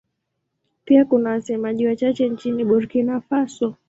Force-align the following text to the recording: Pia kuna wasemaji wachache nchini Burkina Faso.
Pia 0.85 1.05
kuna 1.05 1.29
wasemaji 1.29 1.87
wachache 1.87 2.29
nchini 2.29 2.65
Burkina 2.65 3.21
Faso. 3.21 3.75